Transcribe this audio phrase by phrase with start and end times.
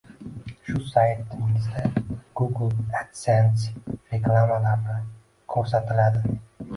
[0.67, 1.83] Shu say-tingizda
[2.39, 3.69] Google adsense
[4.15, 4.97] reklamalari
[5.57, 6.23] ko’rsatiladi